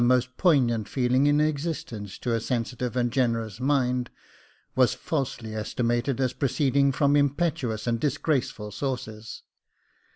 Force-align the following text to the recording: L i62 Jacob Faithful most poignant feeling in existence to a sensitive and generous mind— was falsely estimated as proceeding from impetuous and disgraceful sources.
L 0.01 0.07
i62 0.07 0.09
Jacob 0.09 0.13
Faithful 0.17 0.31
most 0.31 0.37
poignant 0.37 0.87
feeling 0.89 1.27
in 1.27 1.39
existence 1.39 2.17
to 2.17 2.33
a 2.33 2.39
sensitive 2.41 2.95
and 2.97 3.11
generous 3.11 3.59
mind— 3.59 4.09
was 4.75 4.95
falsely 4.95 5.55
estimated 5.55 6.19
as 6.19 6.33
proceeding 6.33 6.91
from 6.91 7.15
impetuous 7.15 7.85
and 7.85 7.99
disgraceful 7.99 8.71
sources. 8.71 9.43